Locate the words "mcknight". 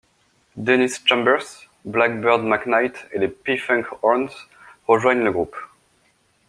2.43-3.05